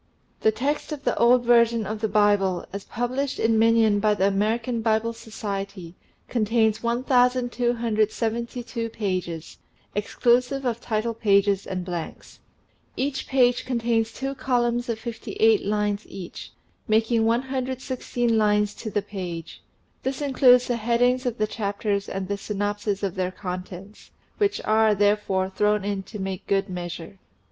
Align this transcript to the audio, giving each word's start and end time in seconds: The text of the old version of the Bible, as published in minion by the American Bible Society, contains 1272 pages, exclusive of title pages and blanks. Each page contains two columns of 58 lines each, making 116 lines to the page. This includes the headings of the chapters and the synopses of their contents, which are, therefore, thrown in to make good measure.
The 0.39 0.51
text 0.51 0.91
of 0.91 1.03
the 1.03 1.15
old 1.19 1.45
version 1.45 1.85
of 1.85 2.01
the 2.01 2.07
Bible, 2.07 2.65
as 2.73 2.85
published 2.85 3.37
in 3.39 3.59
minion 3.59 3.99
by 3.99 4.15
the 4.15 4.25
American 4.25 4.81
Bible 4.81 5.13
Society, 5.13 5.93
contains 6.27 6.81
1272 6.81 8.89
pages, 8.89 9.59
exclusive 9.93 10.65
of 10.65 10.81
title 10.81 11.13
pages 11.13 11.67
and 11.67 11.85
blanks. 11.85 12.39
Each 12.97 13.27
page 13.27 13.63
contains 13.63 14.11
two 14.11 14.33
columns 14.33 14.89
of 14.89 14.97
58 14.97 15.63
lines 15.67 16.07
each, 16.09 16.51
making 16.87 17.23
116 17.27 18.35
lines 18.35 18.73
to 18.73 18.89
the 18.89 19.03
page. 19.03 19.61
This 20.01 20.19
includes 20.19 20.65
the 20.65 20.77
headings 20.77 21.27
of 21.27 21.37
the 21.37 21.45
chapters 21.45 22.09
and 22.09 22.27
the 22.27 22.39
synopses 22.39 23.03
of 23.03 23.13
their 23.13 23.29
contents, 23.31 24.09
which 24.39 24.59
are, 24.65 24.95
therefore, 24.95 25.51
thrown 25.51 25.85
in 25.85 26.01
to 26.09 26.17
make 26.17 26.47
good 26.47 26.69
measure. 26.69 27.19